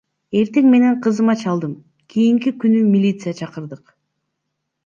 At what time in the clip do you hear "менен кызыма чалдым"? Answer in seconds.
0.75-1.75